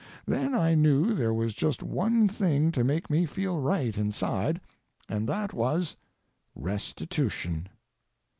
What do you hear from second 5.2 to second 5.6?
that